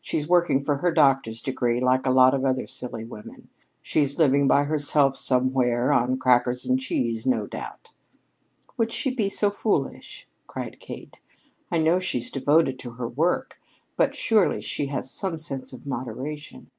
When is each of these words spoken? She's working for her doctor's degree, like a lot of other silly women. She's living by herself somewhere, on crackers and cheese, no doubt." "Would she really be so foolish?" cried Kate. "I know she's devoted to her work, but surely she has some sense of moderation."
She's 0.00 0.26
working 0.26 0.64
for 0.64 0.78
her 0.78 0.90
doctor's 0.90 1.40
degree, 1.40 1.80
like 1.80 2.04
a 2.04 2.10
lot 2.10 2.34
of 2.34 2.44
other 2.44 2.66
silly 2.66 3.04
women. 3.04 3.48
She's 3.80 4.18
living 4.18 4.48
by 4.48 4.64
herself 4.64 5.16
somewhere, 5.16 5.92
on 5.92 6.18
crackers 6.18 6.66
and 6.66 6.80
cheese, 6.80 7.28
no 7.28 7.46
doubt." 7.46 7.92
"Would 8.76 8.90
she 8.90 9.10
really 9.10 9.16
be 9.26 9.28
so 9.28 9.52
foolish?" 9.52 10.26
cried 10.48 10.80
Kate. 10.80 11.20
"I 11.70 11.78
know 11.78 12.00
she's 12.00 12.32
devoted 12.32 12.80
to 12.80 12.90
her 12.94 13.06
work, 13.08 13.60
but 13.96 14.16
surely 14.16 14.60
she 14.62 14.86
has 14.86 15.12
some 15.12 15.38
sense 15.38 15.72
of 15.72 15.86
moderation." 15.86 16.72